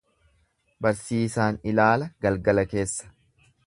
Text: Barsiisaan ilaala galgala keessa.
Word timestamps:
Barsiisaan 0.85 1.61
ilaala 1.73 2.11
galgala 2.27 2.69
keessa. 2.75 3.17